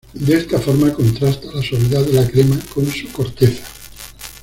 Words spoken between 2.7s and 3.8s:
con su corteza.